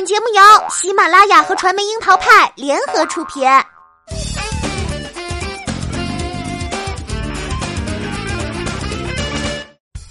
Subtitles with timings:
[0.00, 3.46] 本节目由喜马拉雅和传媒樱桃派联合出品。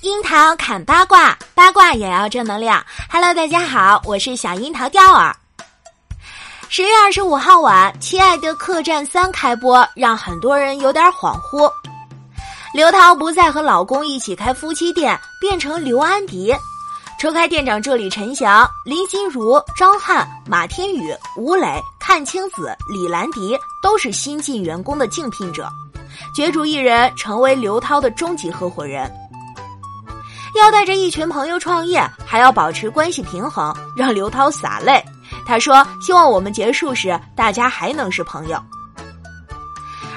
[0.02, 2.86] 樱桃砍八卦，八卦也要正能量。
[3.10, 5.36] Hello，大家好，我是小樱桃钓儿。
[6.70, 11.68] 十月二十五号晚，《亲爱的客栈三》开播，让很多人有点恍惚。
[12.76, 16.56] 刘涛不再和老公一起开夫妻店，变成刘安迪。
[17.20, 21.68] 车开店长助理陈翔、林心如、张翰、马天宇、吴磊、
[22.00, 25.70] 阚清子、李兰迪都是新进员工的竞聘者，
[26.34, 29.12] 角逐一人成为刘涛的终极合伙人。
[30.56, 35.04] 要带着一群朋友创业，还要保持关系平衡，让刘涛洒泪。
[35.46, 38.58] 他说：“希望我们结束时，大家还能是朋友。”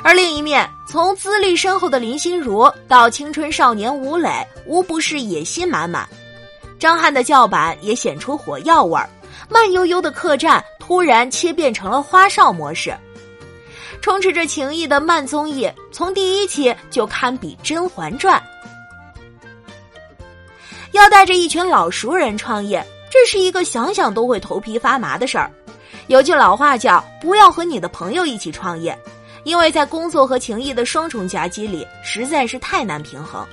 [0.04, 4.30] 而另一面，从资历深厚的林心如到青春少年吴磊，
[4.68, 6.08] 无不是野心满满。
[6.82, 9.08] 张翰的叫板也显出火药味儿，
[9.48, 12.92] 慢悠悠的客栈突然切变成了花哨模式，
[14.00, 18.36] 充斥着情谊的慢综艺，从第一期就堪比《甄嬛传》。
[20.90, 25.48] 要带着一群老熟人创业，这是一个想想都会头皮发麻的事儿。
[26.08, 28.98] 有句老话叫“不要和你的朋友一起创业”。
[29.46, 33.46] 因为在工作和情谊的双重夹击里，实在是太难平衡。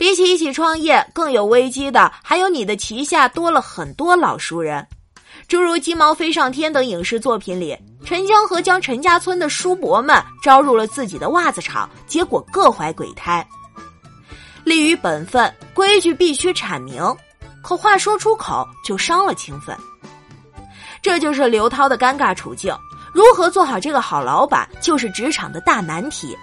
[0.00, 4.84] 比起一起创业，更有危机的还有你的旗下多了很多老熟人，
[5.46, 13.46] 诸如《鸡毛飞上天》等影视作品里，陈江河将陈家村的叔伯们招入了自己的袜子厂，结果各怀鬼胎。
[14.64, 17.04] 立于本分，规矩必须阐明，
[17.62, 19.76] 可话说出口就伤了情分。
[21.02, 22.74] 这就是刘涛的尴尬处境。
[23.12, 26.34] 如何做好这个好老板，就是职场的大难题。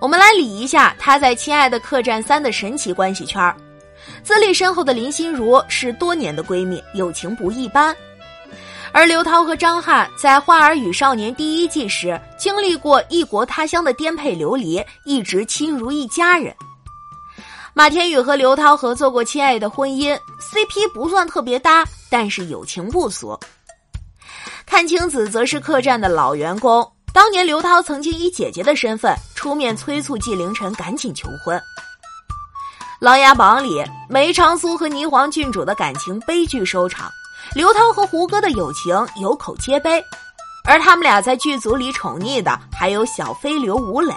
[0.00, 3.54] 我们来理一下他在《亲爱的客栈三》的神奇关系圈
[4.24, 7.94] 资历深厚的林心如是多年的闺蜜，友情不一般；
[8.92, 16.54] 而刘涛和张翰在《花儿与少年》第一季时经历过异国他乡的颠沛流离，一直亲如一家人。
[17.74, 23.38] 马天宇和刘涛合作过《亲爱的婚姻》，CP 不算特别搭，但是友情不俗。
[24.66, 31.58] 阚清子则是客栈的老员工，当年刘涛曾经以姐姐的身份出面催促纪凌尘赶紧求婚。
[33.00, 37.10] 《琅琊榜》里，梅长苏和霓凰郡主的感情悲剧收场，
[37.54, 40.02] 刘涛和胡歌的友情有口皆碑，
[40.64, 44.14] 而他们俩在剧组里宠溺的还有小飞流吴磊。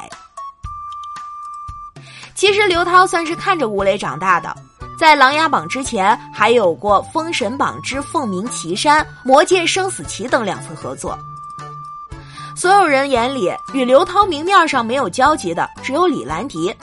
[2.35, 4.55] 其实刘涛算是看着吴磊长大的。
[4.99, 11.17] 在《琅琊榜》之前，还有过《封神榜之凤鸣岐山》《魔界生死棋》等两次合作。
[12.55, 16.73] 所有人眼里，与刘涛明面上没有交集的只有李兰迪，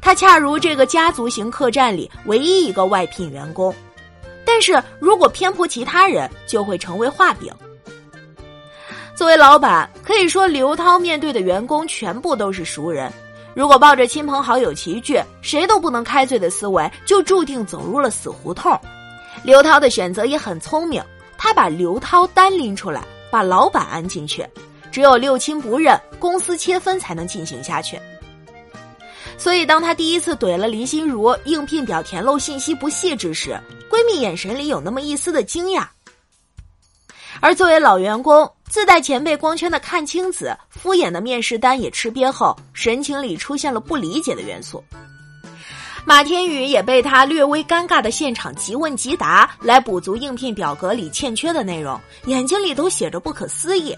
[0.00, 3.74] 她恰如这个家族型客栈里唯一一个外聘员工。
[4.44, 7.52] 但是如果偏颇其他人，就会成为画饼。
[9.16, 13.10] 作为老板，可以说刘涛面对的员工全部都是熟人。
[13.54, 18.78] 如果抱着亲朋好友齐聚，谁都不能开罪的思维，就注定走入了死胡同。
[19.42, 21.02] 刘涛的选择也很聪明，
[21.38, 24.44] 他把刘涛单拎出来，把老板安进去，
[24.94, 27.98] 只有六亲不认，公司切分才能进行下去。
[29.36, 33.60] 所以，当他第一次怼了林心如应聘表填漏信息不细致时，
[33.90, 35.84] 闺蜜眼神里有那么一丝的惊讶。
[37.40, 44.80] 而作为老员工，自带前辈光圈的阚清子敷衍的面试单也吃瘪后，神情里出现了不理解的元素。
[46.04, 53.92] 马天宇也被他略微尴尬的现场即问即答来补足应聘表格里欠缺的内容，眼睛里都写着不可思议。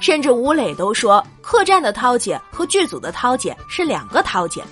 [0.00, 4.62] 甚至吴磊都说，客栈的涛姐和剧组的涛姐是两个涛姐。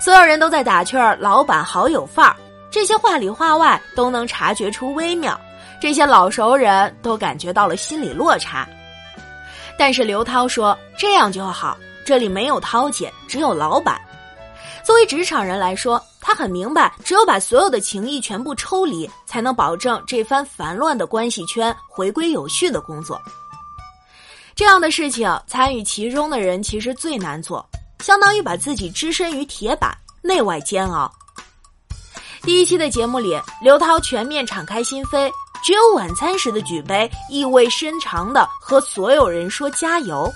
[0.00, 2.36] 所有人都在打趣儿，老板好有范儿，
[2.70, 5.38] 这些话里话外都能察觉出微妙。
[5.80, 8.66] 这些老熟人都感觉到了心理落差，
[9.78, 11.76] 但是刘涛说：“这样就好，
[12.06, 14.00] 这里没有涛姐，只有老板。”
[14.82, 23.20] 作为职场人来说，他很明白，只有把所有的情谊全部抽离，才能保证这番烦乱的关系圈回归有序的工作。
[24.56, 27.68] 这样的事情，参与其中的人其实最难做，
[27.98, 31.10] 相当于把自己置身于铁板，内外煎熬。
[32.42, 35.30] 第一期的节目里，刘涛全面敞开心扉。
[35.64, 40.30] 只有晚餐时的举杯，意味深长的和所有人说加油。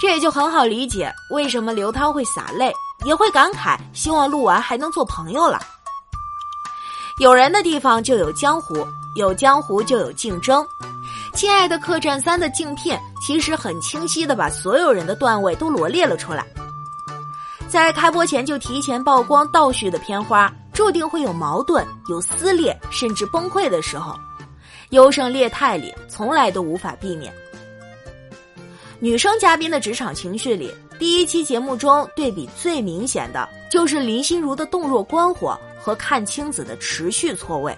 [0.00, 2.72] 这也就很好理解为什么刘涛会洒泪，
[3.04, 5.60] 也会感慨，希望录完还能做朋友了。
[7.18, 8.86] 有人的地方就有江湖，
[9.16, 10.64] 有江湖就有竞争。
[11.34, 16.46] 亲爱的客栈三的镜片，其实很清晰的把所有人的段位都罗列了出来。
[17.68, 20.52] 在开播前就提前曝光倒叙的片花。
[20.72, 24.18] 注定会有矛盾、有撕裂，甚至崩溃的时候。
[24.88, 27.30] 优胜劣汰里，从来都无法避免。
[28.98, 37.76] 女生嘉宾的职场情绪里，第一期节目中对比最明显的就是林心如的洞若观火和阚清子的持续错位。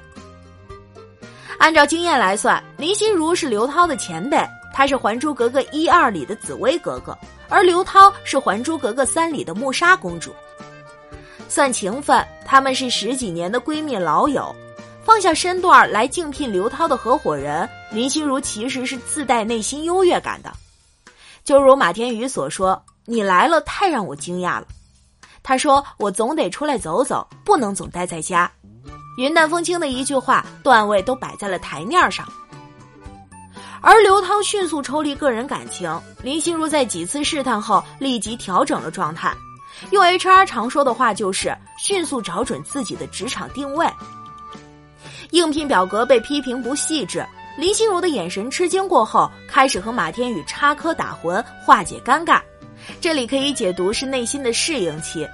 [1.59, 4.39] 按照经验来算，林心如是刘涛的前辈，
[4.73, 7.17] 她是《还珠格格》一二里的紫薇格格，
[7.49, 10.35] 而刘涛是《还珠格格》三里的穆莎公主。
[11.49, 14.55] 算情分，他们是十几年的闺蜜老友。
[15.05, 20.51] 放下身段来竞聘刘涛的合伙人林心如，其实是自带内心优越感的。
[21.45, 24.67] 就如马天宇所说：“你来了，太让我惊讶了。”
[25.45, 28.51] 他说：“我总得出来走走，不能总待在家。”
[29.17, 32.27] 云淡风轻的一句话，段位都摆在了台面上。
[33.81, 39.33] 而刘涛迅速抽离个人感情，林心如在几次试探后立即调整了状态。
[39.91, 43.87] 用 HR 常说的话就是：“迅速找准自己的职场定位。”
[45.33, 47.27] 应聘表格被批评不细致，
[47.59, 52.41] 林心如的眼神吃惊过后，开始和马天宇插科打诨化解尴尬。
[53.01, 55.29] 这里可以解读是内心的适应期。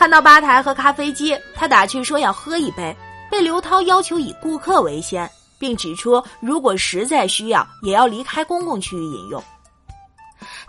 [0.00, 2.96] 看到吧台和咖啡机，他打趣说要喝一杯，
[3.30, 9.44] 被刘涛要求以顾客为先，并指出如果实在需要，也要离开公共区域饮用。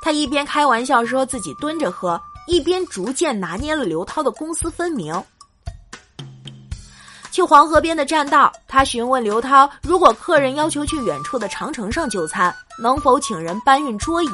[0.01, 5.24] 他一边开玩笑说自己蹲着喝，一边逐渐拿捏了刘涛的公私分明。
[7.31, 14.30] 去黄河边的栈道，他询问刘涛：“如果客人要求去远处的长城上就餐，能否请人搬运桌椅？”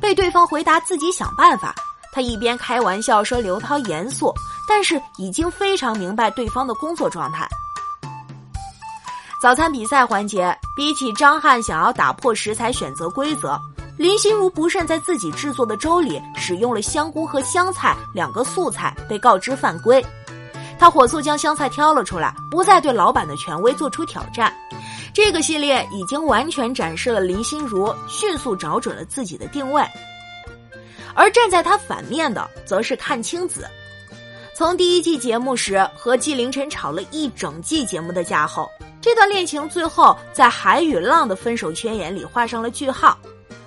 [0.00, 1.74] 被对方回答自己想办法。
[2.16, 4.32] 他一边开玩笑说刘涛严肃，
[4.66, 7.46] 但是已经非常明白对方的工作状态。
[9.42, 13.60] 早餐比赛环节，比起张翰想要打破食材选择规则，
[13.98, 20.02] 林心如不慎在自己制作的粥里使用了香菇和香菜两个素菜，被告知犯规。
[20.78, 24.50] 他火速将香菜挑了出来，不再对老板的权威做出挑战。
[25.12, 29.84] 这个系列已经完全展示了林心如迅速找准了自己的定位。
[31.16, 33.66] 而站在他反面的，则是阚清子。
[34.54, 38.70] 从第一季节目时和纪凌尘吵了一整季节目的架后，
[39.00, 43.18] 这段恋情最后在海与浪的分手宣言里画上了句号。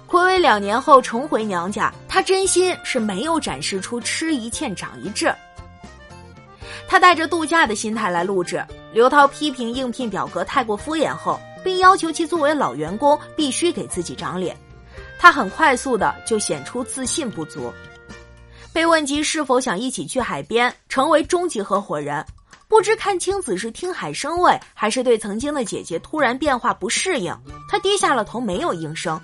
[0.08, 5.34] 暌违两年后重回娘家，他真心是没有展示出吃一堑长一智。
[6.88, 8.66] 他带着度假的心态来录制。
[8.92, 14.58] 刘涛批评应聘表格太过敷衍后，并要求其作为老员工必须给自己长脸。
[15.20, 17.72] 他很快速的就显出自信不足。
[18.72, 22.26] 被问及是否想一起去海边成为终极合伙人，
[22.68, 27.36] 不知阚清子是听海生畏，还是对曾经的姐姐突然变化不适应，
[27.68, 29.20] 他低下了头，没有应声。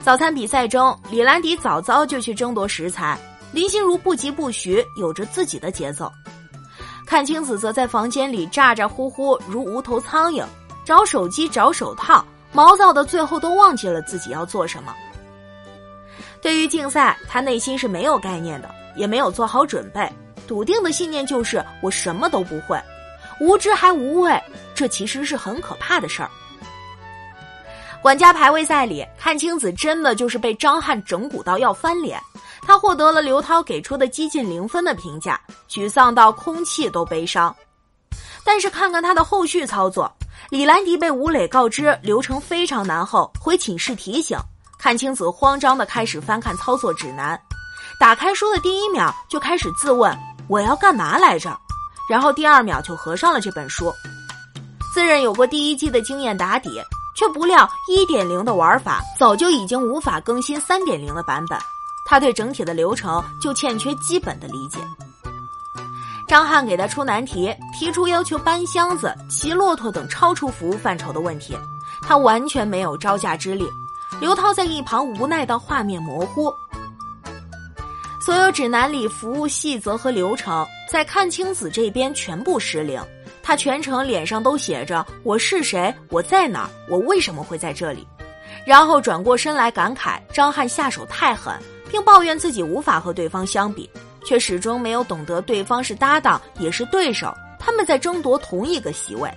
[0.00, 3.18] 早餐比赛中，李兰迪早早就去争夺食材。
[3.52, 6.12] 林心如不疾不徐，有着自己的节奏。
[7.08, 10.44] 阚清子则在房间里咋咋呼呼，如无头苍蝇，
[10.84, 14.94] 找手机、找手套，毛躁的最后都忘记了自己要做什么。
[16.40, 20.08] 对于竞赛，他内心是没有概念的，也没有做好准备。
[20.46, 22.80] 笃定的信念就是我什么都不会，
[23.40, 24.40] 无知还无畏，
[24.74, 26.30] 这其实是很可怕的事儿。
[28.00, 32.20] 管家排位赛里，阚清子真的就是被张翰整蛊到要翻脸。
[32.62, 37.54] 他获得了刘涛给出的接近零分的评价，沮丧到空气都悲伤。
[38.44, 40.12] 但是看看他的后续操作，
[40.48, 44.38] 李兰迪被吴磊告知流程非常难后，回寝室提醒，
[44.80, 47.38] 阚清子慌张的开始翻看操作指南，
[47.98, 50.16] 打开书的第一秒就开始自问
[50.48, 51.58] 我要干嘛来着，
[52.08, 53.92] 然后第二秒就合上了这本书。
[54.94, 56.80] 自认有过第一季的经验打底，
[57.16, 61.58] 却不料一点零的玩法早就已经无法更新三点零的版本。
[62.08, 64.78] 他对整体的流程就欠缺基本的理解。
[66.26, 71.56] 张翰给他出难题，提出要求搬箱子、骑骆驼等超出服务范畴的问题，
[72.02, 73.64] 他完全没有招架之力。
[74.20, 76.52] 刘涛在一旁无奈到画面模糊。
[78.20, 83.00] 所有指南里服务细则和流程，在阚清子这边全部失灵。
[83.42, 85.94] 他全程脸上都写着“我是谁？
[86.10, 86.70] 我在哪儿？
[86.88, 88.06] 我为什么会在这里？”
[88.66, 91.54] 然后转过身来感慨张翰下手太狠。
[91.88, 93.88] 并抱怨自己无法和对方相比，
[94.26, 99.30] 却始终没有懂得对方是搭档也是对手，他们在争夺同一个席位。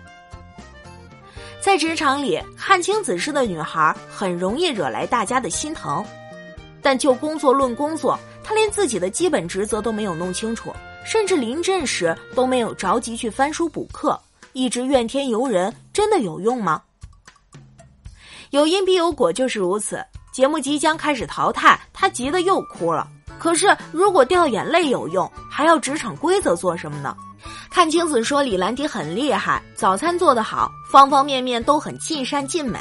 [1.62, 6.04] 在职场里，看清子式的女孩很容易惹来大家的心疼，
[6.82, 10.74] 但就工作论工作，她连自己的基本职责都没有弄清楚，
[11.06, 14.20] 甚至临阵时都没有着急去翻书补课，
[14.54, 16.82] 一直怨天尤人，真的有用吗？
[18.52, 20.04] 有因必有果，就是如此。
[20.32, 23.08] 节目即将开始淘汰，他急得又哭了。
[23.40, 27.16] 可是如果掉眼泪有用，还要职场规则做什么呢？
[27.72, 32.78] 阚清子说李兰迪很厉害，早餐做得好，方方面面都很尽善尽美，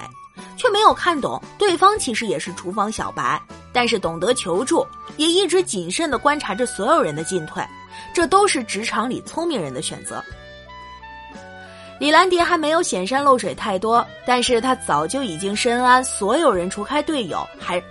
[0.56, 3.40] 却没有看懂对方其实也是厨房小白，
[3.72, 4.84] 但是懂得求助，
[5.16, 7.62] 也一直谨慎地观察着所有人的进退，
[8.12, 10.22] 这都是职场里聪明人的选择。
[12.00, 17.82] 李兰迪还没有显山露水太多，但是他早就已经深谙所有人除开队友还，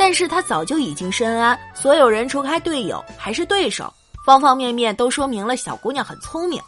[0.00, 3.92] 但是他早就已经深谙所有人除开队友还是对手，
[4.24, 6.58] 方方面面都说明了小姑娘很聪明。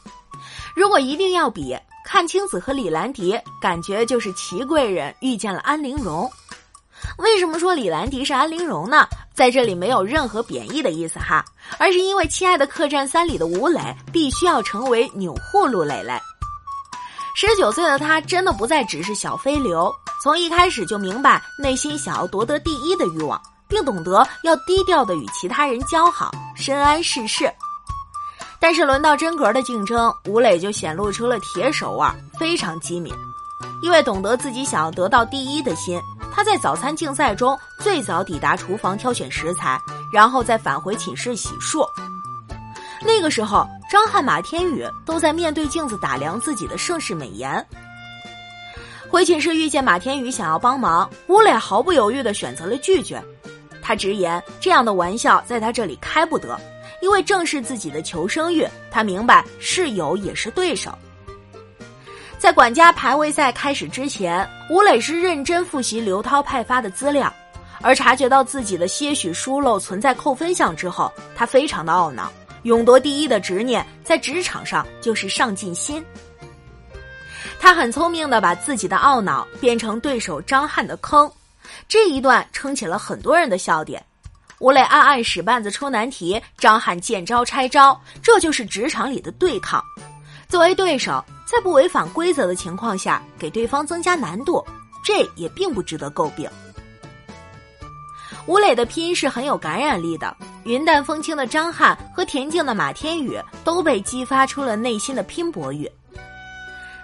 [0.76, 1.74] 如果一定要比，
[2.06, 6.30] 阚清子和李兰迪，感觉就是祺贵人遇见了安陵容。
[7.16, 9.08] 为什么说李兰迪是安陵容呢？
[9.32, 11.42] 在这里没有任何贬义的意思哈，
[11.78, 13.80] 而是因为《亲爱的客栈三》里的吴磊
[14.12, 16.20] 必须要成为钮祜禄蕾蕾。
[17.34, 19.90] 十九岁的他真的不再只是小飞流，
[20.22, 27.52] 从一开始就明白内心想要夺得第一的欲望，并懂得要低调的与其他人交好，深谙世事。
[28.60, 33.12] 但是轮到真格的竞争，吴磊就显露出了铁手腕，非常机敏。
[33.82, 36.00] 因为懂得自己想要得到第一的心，
[36.32, 39.76] 他在早餐竞赛中最早抵达厨房挑选食材，
[40.12, 41.84] 然后再返回寝室洗漱。
[43.04, 47.66] 那个时候，张翰、马天宇都在面对镜子打量自己的盛世美颜。
[49.12, 53.22] 回寝室遇见马天宇想要帮忙，吴磊毫不犹豫的选择了拒绝。
[53.82, 56.58] 他直言，这样的玩笑在他这里开不得，
[57.02, 58.66] 因为正是自己的求生欲。
[58.90, 60.90] 他明白，室友也是对手。
[62.38, 67.30] 在管家排位赛开始之前，吴磊是认真复习刘涛派发的资料，
[67.82, 72.32] 而察觉到自己的些许疏漏存在扣分项之后，他非常的懊恼。
[72.62, 76.02] 勇夺第一的执念，在职场上就是上进心。
[77.62, 81.30] 他很聪明的把自己的懊恼变成对手张翰的坑，
[81.86, 84.04] 这一段撑起了很多人的笑点。
[84.58, 89.80] 吴磊暗暗使绊子出难题，张翰见招拆招，这就是职场里的对抗。
[90.48, 94.66] 作为对手，在不违反规则的情况下给对方增加难度，
[95.04, 96.50] 这也并不值得诟病。
[98.46, 100.36] 吴磊的拼是很有感染力的。
[100.64, 105.88] 云淡风轻的张翰和恬静的马天宇都被激发出了内心的拼搏欲。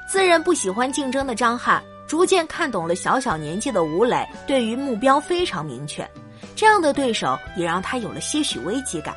[0.08, 6.08] 自认不喜欢竞争的张翰逐渐看懂了小小年纪的吴磊对于目标非常明确，
[6.56, 9.14] 这样的对手也让他有了些许危机感。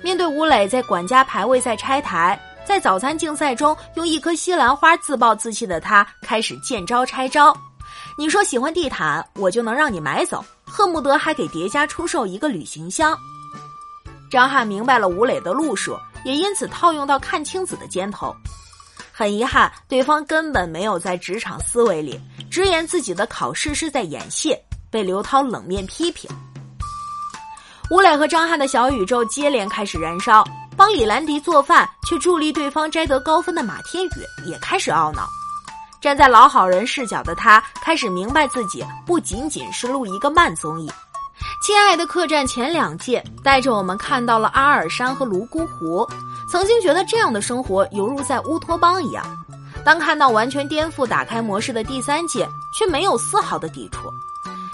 [0.00, 7.52] 面对吴磊在管家排位赛拆台，在早餐竞赛中用一颗西兰花自暴自弃的他开始见招拆招。
[8.16, 10.44] 你说喜欢地毯，我就能让你买走。
[10.64, 13.16] 恨不得还给叠加出售一个旅行箱。
[14.30, 18.34] 张翰明白了吴磊的路数，也因此套用到阚清子的肩头。
[19.16, 24.58] 很遗憾，对方根本没有在职场思维里直言自己的考试是在演戏，
[24.90, 26.28] 被刘涛冷面批评。
[27.90, 30.42] 吴磊和张翰的小宇宙接连开始燃烧，
[30.76, 35.28] 帮李兰迪做饭却助力对方摘得高分的马天宇也开始懊恼。
[36.00, 40.90] 站在老好人视角的他，开始明白自己不仅仅是录一个慢综艺。
[41.64, 46.04] 亲爱的客栈前两季带着我们看到了阿尔山和泸沽湖，
[46.54, 49.26] 曾经觉得这样的生活犹如在乌托邦一样。
[49.84, 54.08] 当看到完全颠覆打开模式的第三季，却没有丝毫的抵触。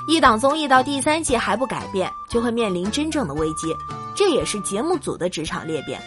[0.06, 3.74] 一档综艺到第三季还不改变，就会面临真正的危机。
[4.14, 5.98] 这也是节目组的职场裂变。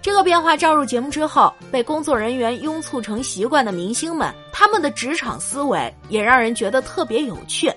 [0.00, 7.68] 这个变化照入节目之后，被工作人员拥簇成习惯的明星们，他们的职场思维也让人觉得特别有趣。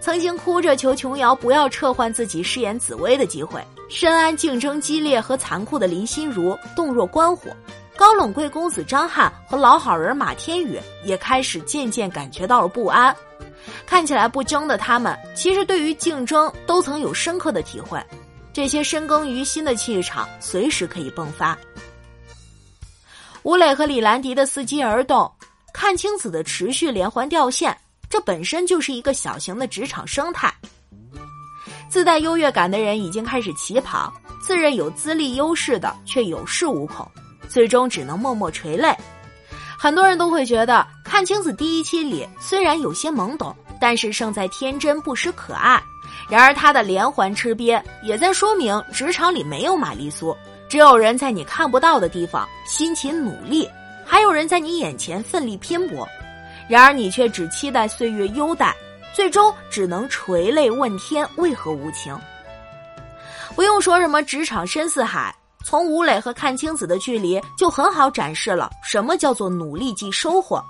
[0.00, 7.50] 曾经哭着求琼瑶不要撤换自己饰演紫薇的机会，深谙竞争激烈和残酷的林心如洞若观火，
[7.96, 13.14] 高冷贵公子张翰和老好人马天宇也开始渐渐感觉到了不安。
[13.84, 18.00] 看起来不争的他们，其实对于竞争都曾有深刻的体会。
[18.52, 21.56] 这些深耕于心的气场，随时可以迸发。
[23.42, 25.30] 吴磊和李兰迪的伺机而动，
[25.74, 27.76] 阚清子的持续连环掉线，
[28.08, 30.52] 这本身就是一个小型的职场生态。
[31.88, 37.08] 自带优越感的人已经开始起跑，自认有资历优势的却有恃无恐，
[37.48, 38.94] 最终只能默默垂泪。
[39.78, 45.80] 很多人都会觉得，阚清子第一期里虽然有些懵懂，但是胜在天真，不失可爱。
[46.28, 50.36] 然而，他的连环吃瘪也在说明职场里没有玛丽苏，
[50.68, 53.68] 只有人在你看不到的地方辛勤努力，
[54.04, 56.08] 还有人在你眼前奋力拼搏。
[56.68, 58.74] 然而，你却只期待岁月优待，
[59.14, 62.18] 最终只能垂泪问天为何无情。
[63.54, 70.62] 不用说什么职场深似海，从吴磊和阚清子的距离就很好展示了什么叫做努力即收获。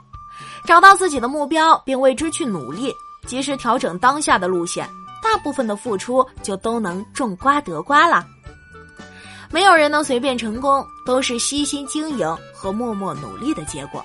[0.66, 2.94] 找到自己的目标并为之去努力，
[3.26, 4.88] 及时调整当下的路线。
[5.22, 8.24] 大部分的付出就都能种瓜得瓜了。
[9.50, 14.04] 没有人能随便成功，都是悉心经营和默默努力的结果。